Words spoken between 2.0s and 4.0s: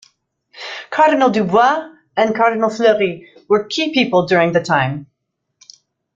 and Cardinal Fleury were key